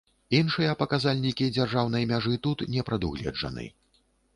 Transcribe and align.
Іншыя 0.37 0.71
паказальнікі 0.79 1.51
дзяржаўнай 1.59 2.11
мяжы 2.15 2.33
тут 2.49 2.67
не 2.79 2.91
прадугледжаны. 2.93 3.73